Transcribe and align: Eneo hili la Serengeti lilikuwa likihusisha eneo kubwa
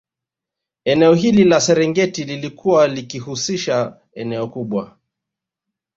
Eneo 0.85 1.13
hili 1.13 1.43
la 1.43 1.61
Serengeti 1.61 2.23
lilikuwa 2.23 2.87
likihusisha 2.87 3.97
eneo 4.13 4.47
kubwa 4.47 4.97